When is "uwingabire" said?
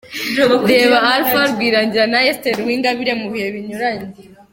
2.63-3.13